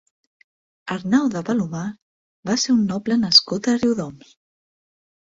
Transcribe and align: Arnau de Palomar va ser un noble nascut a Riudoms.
Arnau 0.93 1.27
de 1.35 1.43
Palomar 1.49 1.83
va 2.51 2.55
ser 2.63 2.71
un 2.79 2.87
noble 2.93 3.19
nascut 3.25 3.71
a 3.73 3.77
Riudoms. 3.85 4.33